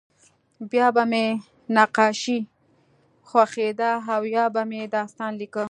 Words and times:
بیا 0.69 0.87
به 0.95 1.03
مې 1.11 1.25
نقاشي 1.75 2.39
خوښېده 3.27 3.91
او 4.13 4.21
یا 4.35 4.45
به 4.53 4.61
مې 4.69 4.81
داستان 4.95 5.31
لیکه 5.39 5.63